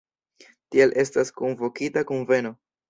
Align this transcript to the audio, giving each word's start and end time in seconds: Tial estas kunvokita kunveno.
Tial 0.75 0.95
estas 1.03 1.33
kunvokita 1.39 2.07
kunveno. 2.13 2.59